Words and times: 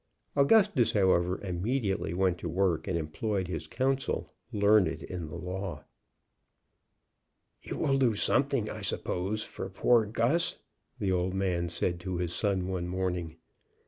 Augustus, 0.35 0.93
however, 0.93 1.39
immediately 1.43 2.11
went 2.11 2.39
to 2.39 2.49
work 2.49 2.87
and 2.87 2.97
employed 2.97 3.47
his 3.47 3.67
counsel, 3.67 4.33
learned 4.51 5.03
in 5.03 5.27
the 5.27 5.35
law. 5.35 5.83
"You 7.61 7.77
will 7.77 7.99
do 7.99 8.15
something, 8.15 8.67
I 8.67 8.81
suppose, 8.81 9.43
for 9.43 9.69
poor 9.69 10.07
Gus?" 10.07 10.55
the 10.97 11.11
old 11.11 11.35
man 11.35 11.69
said 11.69 11.99
to 11.99 12.17
his 12.17 12.33
son 12.33 12.65
one 12.67 12.87
morning. 12.87 13.37